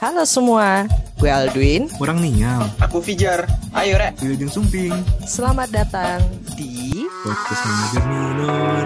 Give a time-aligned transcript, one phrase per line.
[0.00, 0.88] Halo semua,
[1.20, 1.84] gue Aldwin.
[2.00, 2.64] Kurang ninyal.
[2.80, 3.44] Aku Fijar.
[3.76, 4.16] Ayo, Rek.
[4.24, 4.96] Wilujeng Sumping.
[5.28, 6.24] Selamat datang
[6.56, 8.84] di Podcast Manajer Minor.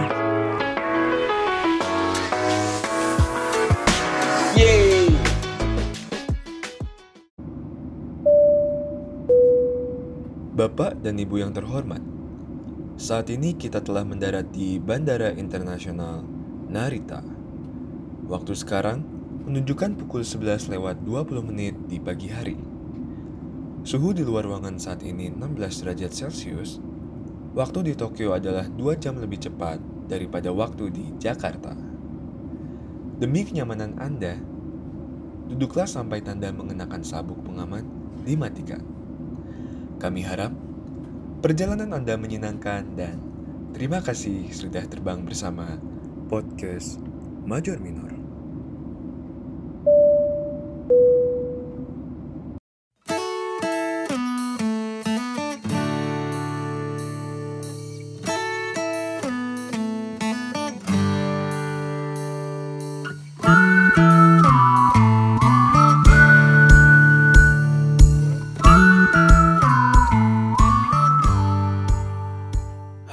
[4.58, 5.06] Yeay.
[10.58, 12.03] Bapak dan Ibu yang terhormat,
[12.99, 16.27] saat ini kita telah mendarat di Bandara Internasional
[16.66, 17.23] Narita.
[18.27, 19.13] Waktu sekarang
[19.45, 22.56] menunjukkan pukul 11 lewat 20 menit di pagi hari.
[23.84, 26.80] Suhu di luar ruangan saat ini 16 derajat Celcius.
[27.53, 29.77] Waktu di Tokyo adalah 2 jam lebih cepat
[30.09, 31.77] daripada waktu di Jakarta.
[33.20, 34.41] Demi kenyamanan Anda,
[35.53, 37.84] duduklah sampai tanda mengenakan sabuk pengaman
[38.25, 38.81] dimatikan.
[40.01, 40.56] Kami harap
[41.45, 43.20] perjalanan Anda menyenangkan dan
[43.77, 45.77] terima kasih sudah terbang bersama
[46.33, 46.97] podcast
[47.45, 48.14] Major Minor.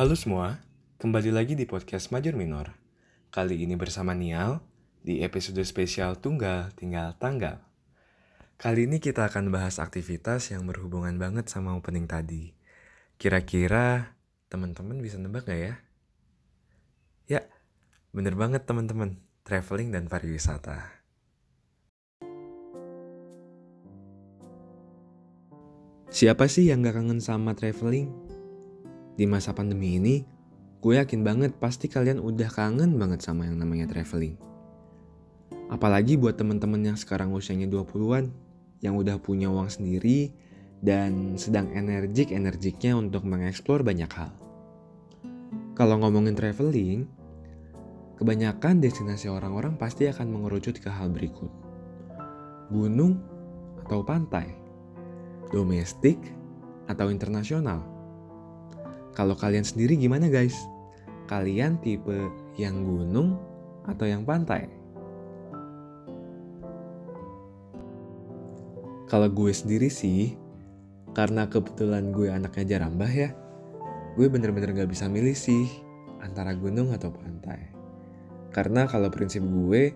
[0.02, 0.58] Halo semua,
[0.98, 2.74] kembali lagi di podcast Major Minor.
[3.30, 4.58] Kali ini bersama Nial
[4.98, 7.62] di episode spesial Tunggal Tinggal Tanggal.
[8.58, 12.50] Kali ini kita akan bahas aktivitas yang berhubungan banget sama opening tadi.
[13.22, 14.18] Kira-kira
[14.50, 15.76] teman-teman bisa nebak gak ya?
[17.30, 17.42] Ya,
[18.10, 20.82] bener banget teman-teman, traveling dan pariwisata.
[26.10, 28.31] Siapa sih yang gak kangen sama traveling?
[29.22, 30.26] Di masa pandemi ini,
[30.82, 34.34] gue yakin banget pasti kalian udah kangen banget sama yang namanya traveling.
[35.70, 38.34] Apalagi buat temen-temen yang sekarang usianya 20-an,
[38.82, 40.34] yang udah punya uang sendiri,
[40.82, 44.34] dan sedang energik-energiknya untuk mengeksplor banyak hal.
[45.78, 47.06] Kalau ngomongin traveling,
[48.18, 51.54] kebanyakan destinasi orang-orang pasti akan mengerucut ke hal berikut.
[52.74, 53.22] Gunung
[53.86, 54.50] atau pantai,
[55.54, 56.18] domestik
[56.90, 58.01] atau internasional.
[59.12, 60.56] Kalau kalian sendiri gimana guys?
[61.28, 63.36] Kalian tipe yang gunung
[63.88, 64.68] atau yang pantai?
[69.12, 70.40] Kalau gue sendiri sih,
[71.12, 73.36] karena kebetulan gue anaknya jarambah ya,
[74.16, 75.68] gue bener-bener gak bisa milih sih
[76.24, 77.60] antara gunung atau pantai.
[78.56, 79.92] Karena kalau prinsip gue,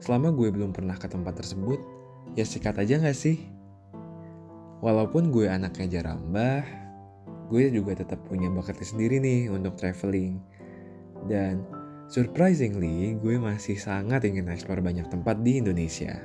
[0.00, 1.76] selama gue belum pernah ke tempat tersebut,
[2.32, 3.44] ya sikat aja gak sih?
[4.80, 6.83] Walaupun gue anaknya jarambah,
[7.48, 10.40] gue juga tetap punya bakat sendiri nih untuk traveling.
[11.28, 11.64] Dan
[12.08, 16.20] surprisingly, gue masih sangat ingin explore banyak tempat di Indonesia.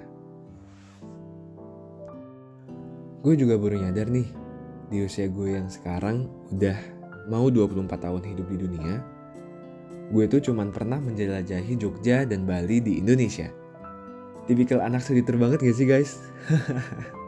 [3.19, 4.27] Gue juga baru nyadar nih,
[4.87, 6.75] di usia gue yang sekarang udah
[7.27, 9.03] mau 24 tahun hidup di dunia,
[10.09, 13.51] gue tuh cuman pernah menjelajahi Jogja dan Bali di Indonesia.
[14.47, 16.17] Tipikal anak selitur banget gak sih guys?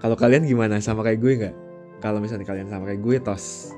[0.00, 0.80] Kalau kalian gimana?
[0.80, 1.56] Sama kayak gue nggak?
[2.00, 3.76] Kalau misalnya kalian sama kayak gue, tos.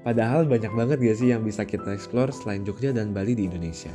[0.00, 3.92] Padahal banyak banget gak sih yang bisa kita explore selain Jogja dan Bali di Indonesia.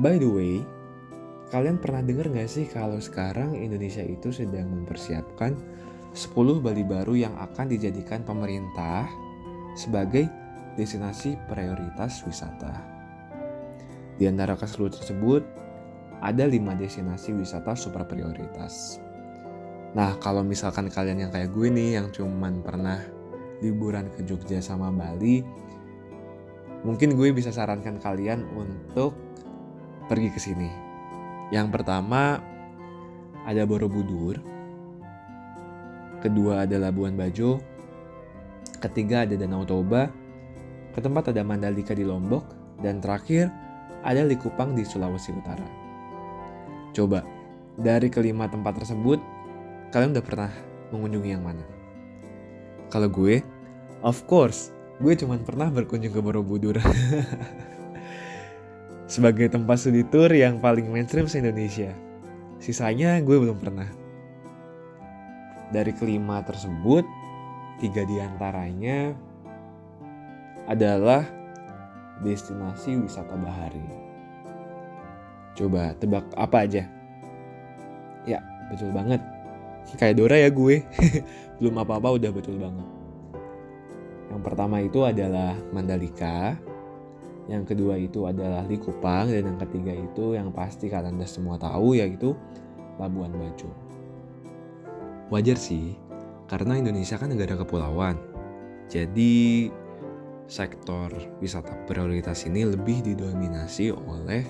[0.00, 0.54] By the way,
[1.54, 5.54] kalian pernah denger gak sih kalau sekarang Indonesia itu sedang mempersiapkan
[6.16, 9.06] 10 Bali baru yang akan dijadikan pemerintah
[9.76, 10.26] sebagai
[10.74, 12.80] destinasi prioritas wisata.
[14.16, 15.44] Di antara ke tersebut,
[16.24, 19.04] ada 5 destinasi wisata super prioritas.
[19.90, 23.02] Nah, kalau misalkan kalian yang kayak gue nih yang cuman pernah
[23.58, 25.42] liburan ke Jogja sama Bali,
[26.86, 29.18] mungkin gue bisa sarankan kalian untuk
[30.06, 30.70] pergi ke sini.
[31.50, 32.38] Yang pertama
[33.42, 34.38] ada Borobudur,
[36.22, 37.58] kedua ada Labuan Bajo,
[38.78, 40.06] ketiga ada Danau Toba,
[40.94, 42.46] ketempat ada Mandalika di Lombok,
[42.78, 43.50] dan terakhir
[44.06, 45.66] ada Likupang di Sulawesi Utara.
[46.94, 47.26] Coba,
[47.74, 49.18] dari kelima tempat tersebut,
[49.90, 50.50] kalian udah pernah
[50.94, 51.62] mengunjungi yang mana?
[52.90, 53.42] Kalau gue,
[54.02, 54.70] of course,
[55.02, 56.78] gue cuma pernah berkunjung ke Borobudur.
[59.10, 61.90] Sebagai tempat studi tour yang paling mainstream se-Indonesia.
[62.62, 63.90] Sisanya gue belum pernah.
[65.70, 67.02] Dari kelima tersebut,
[67.82, 69.14] tiga di antaranya
[70.70, 71.26] adalah
[72.22, 73.82] destinasi wisata bahari.
[75.58, 76.86] Coba tebak apa aja?
[78.26, 78.38] Ya,
[78.70, 79.18] betul banget
[79.98, 80.84] kayak Dora ya gue
[81.58, 82.88] belum apa-apa udah betul banget
[84.30, 86.54] yang pertama itu adalah Mandalika
[87.50, 91.98] Yang kedua itu adalah Likupang dan yang ketiga itu yang pasti kalian udah semua tahu
[91.98, 92.30] yaitu
[92.94, 93.66] Labuan Bajo.
[95.34, 95.98] Wajar sih,
[96.46, 98.14] karena Indonesia kan negara kepulauan.
[98.86, 99.66] Jadi
[100.46, 101.10] sektor
[101.42, 104.46] wisata prioritas ini lebih didominasi oleh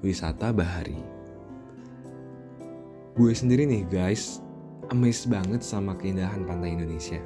[0.00, 1.00] wisata bahari.
[3.12, 4.40] Gue sendiri nih guys,
[4.92, 7.16] amazed banget sama keindahan pantai Indonesia.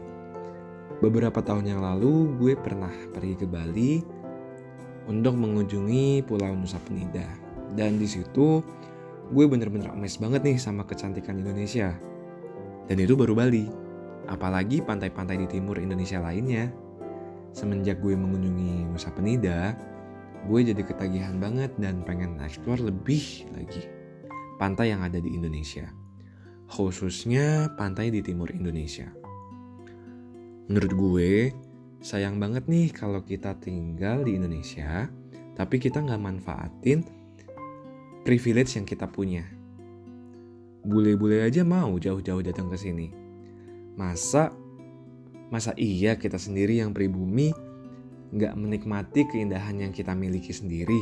[1.02, 4.00] Beberapa tahun yang lalu gue pernah pergi ke Bali
[5.10, 7.26] untuk mengunjungi Pulau Nusa Penida.
[7.74, 8.62] Dan di situ
[9.34, 11.90] gue bener-bener amazed banget nih sama kecantikan Indonesia.
[12.86, 13.66] Dan itu baru Bali.
[14.30, 16.70] Apalagi pantai-pantai di timur Indonesia lainnya.
[17.50, 19.74] Semenjak gue mengunjungi Nusa Penida,
[20.46, 23.88] gue jadi ketagihan banget dan pengen explore lebih lagi
[24.60, 26.05] pantai yang ada di Indonesia.
[26.66, 29.06] Khususnya pantai di timur Indonesia.
[30.66, 31.32] Menurut gue,
[32.02, 35.06] sayang banget nih kalau kita tinggal di Indonesia,
[35.54, 37.06] tapi kita nggak manfaatin
[38.26, 39.46] privilege yang kita punya.
[40.82, 43.14] Bule-bule aja mau jauh-jauh datang ke sini.
[43.94, 44.50] Masa
[45.46, 47.54] masa iya kita sendiri yang pribumi
[48.34, 50.98] nggak menikmati keindahan yang kita miliki sendiri?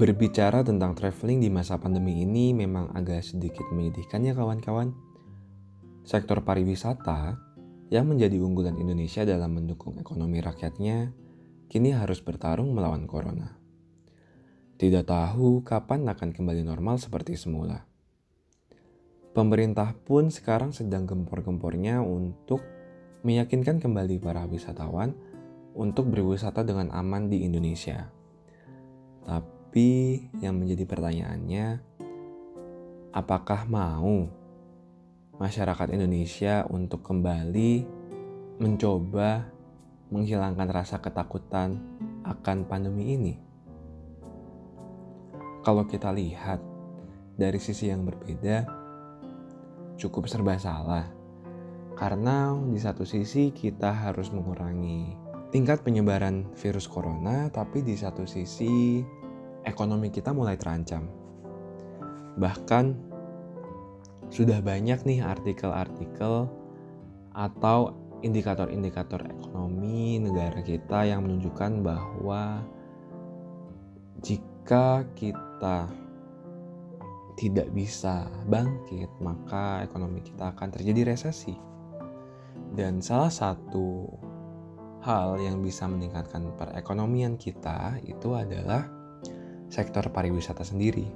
[0.00, 4.96] Berbicara tentang traveling di masa pandemi ini memang agak sedikit menyedihkan ya kawan-kawan.
[6.08, 7.36] Sektor pariwisata
[7.92, 11.12] yang menjadi unggulan Indonesia dalam mendukung ekonomi rakyatnya
[11.68, 13.60] kini harus bertarung melawan corona.
[14.80, 17.84] Tidak tahu kapan akan kembali normal seperti semula.
[19.36, 22.64] Pemerintah pun sekarang sedang gempor-gempornya untuk
[23.20, 25.12] meyakinkan kembali para wisatawan
[25.76, 28.08] untuk berwisata dengan aman di Indonesia.
[29.70, 31.78] Tapi yang menjadi pertanyaannya,
[33.14, 34.26] apakah mau
[35.38, 37.86] masyarakat Indonesia untuk kembali
[38.58, 39.46] mencoba
[40.10, 41.78] menghilangkan rasa ketakutan
[42.26, 43.34] akan pandemi ini?
[45.62, 46.58] Kalau kita lihat
[47.38, 48.66] dari sisi yang berbeda,
[50.02, 51.06] cukup serba salah.
[51.94, 55.14] Karena di satu sisi kita harus mengurangi
[55.54, 59.06] tingkat penyebaran virus corona, tapi di satu sisi
[59.64, 61.08] ekonomi kita mulai terancam.
[62.40, 62.84] Bahkan
[64.30, 66.46] sudah banyak nih artikel-artikel
[67.34, 67.78] atau
[68.22, 72.62] indikator-indikator ekonomi negara kita yang menunjukkan bahwa
[74.20, 75.88] jika kita
[77.40, 81.56] tidak bisa bangkit, maka ekonomi kita akan terjadi resesi.
[82.76, 84.06] Dan salah satu
[85.00, 88.99] hal yang bisa meningkatkan perekonomian kita itu adalah
[89.70, 91.06] sektor pariwisata sendiri.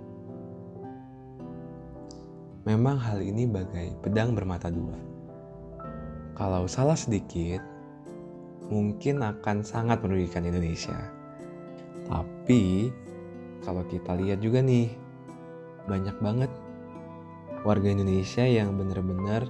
[2.65, 4.97] Memang hal ini bagai pedang bermata dua.
[6.39, 7.61] Kalau salah sedikit,
[8.73, 10.97] mungkin akan sangat merugikan Indonesia.
[12.09, 12.89] Tapi
[13.67, 14.89] kalau kita lihat juga nih,
[15.85, 16.51] banyak banget
[17.69, 19.45] warga Indonesia yang benar-benar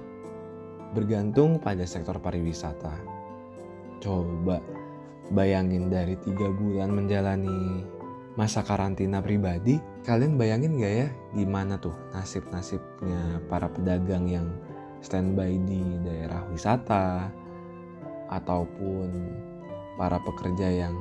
[0.91, 2.99] bergantung pada sektor pariwisata.
[4.03, 4.59] Coba
[5.31, 7.94] bayangin dari tiga bulan menjalani
[8.35, 14.47] masa karantina pribadi, kalian bayangin gak ya gimana tuh nasib-nasibnya para pedagang yang
[14.99, 17.31] standby di daerah wisata
[18.27, 19.07] ataupun
[19.95, 20.95] para pekerja yang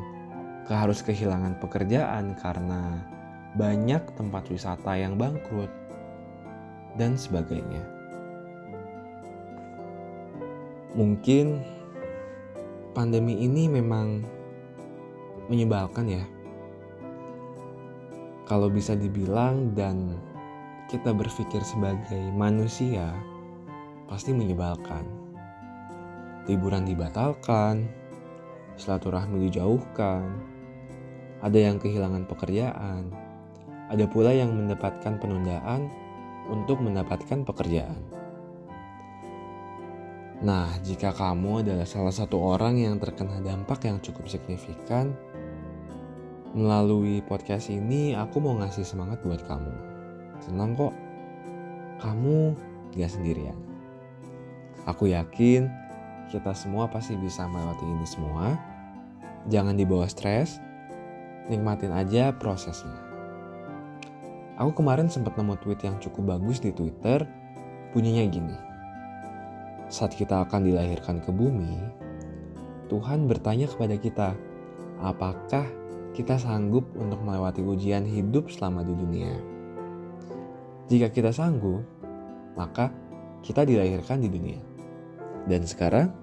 [0.71, 3.03] harus kehilangan pekerjaan karena
[3.59, 5.71] banyak tempat wisata yang bangkrut
[6.95, 7.83] dan sebagainya.
[10.95, 11.59] Mungkin
[12.95, 14.23] pandemi ini memang
[15.51, 16.25] menyebalkan ya
[18.45, 20.21] kalau bisa dibilang dan
[20.93, 23.09] kita berpikir sebagai manusia
[24.05, 25.09] pasti menyebalkan.
[26.45, 27.89] Liburan dibatalkan,
[28.77, 30.29] silaturahmi dijauhkan,
[31.41, 33.09] ada yang kehilangan pekerjaan,
[33.89, 35.89] ada pula yang mendapatkan penundaan
[36.53, 38.01] untuk mendapatkan pekerjaan.
[40.45, 45.17] Nah, jika kamu adalah salah satu orang yang terkena dampak yang cukup signifikan,
[46.55, 49.75] Melalui podcast ini aku mau ngasih semangat buat kamu.
[50.39, 50.95] Senang kok,
[51.99, 52.55] kamu
[52.95, 53.59] gak sendirian.
[54.87, 55.67] Aku yakin
[56.31, 58.55] kita semua pasti bisa melewati ini semua.
[59.51, 60.63] Jangan dibawa stres,
[61.51, 63.03] nikmatin aja prosesnya.
[64.55, 67.27] Aku kemarin sempat nemu tweet yang cukup bagus di Twitter,
[67.91, 68.57] bunyinya gini.
[69.91, 71.83] Saat kita akan dilahirkan ke bumi,
[72.87, 74.39] Tuhan bertanya kepada kita,
[75.03, 75.67] apakah
[76.15, 79.35] kita sanggup untuk melewati ujian hidup selama di dunia.
[80.87, 81.83] Jika kita sanggup,
[82.55, 82.95] maka
[83.43, 84.61] kita dilahirkan di dunia.
[85.51, 86.15] Dan sekarang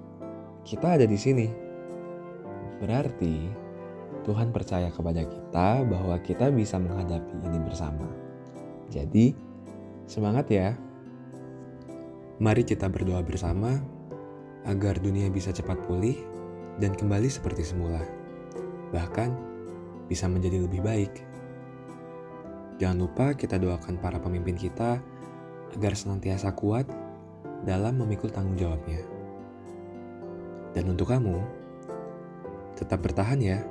[0.64, 1.48] kita ada di sini.
[2.80, 3.36] Berarti
[4.24, 8.08] Tuhan percaya kepada kita bahwa kita bisa menghadapi ini bersama.
[8.88, 9.36] Jadi,
[10.08, 10.74] semangat ya.
[12.42, 13.76] Mari kita berdoa bersama
[14.66, 16.18] agar dunia bisa cepat pulih
[16.80, 18.02] dan kembali seperti semula.
[18.90, 19.51] Bahkan
[20.12, 21.24] bisa menjadi lebih baik.
[22.84, 25.00] Jangan lupa kita doakan para pemimpin kita
[25.72, 26.84] agar senantiasa kuat
[27.64, 29.00] dalam memikul tanggung jawabnya.
[30.76, 31.40] Dan untuk kamu,
[32.76, 33.64] tetap bertahan ya.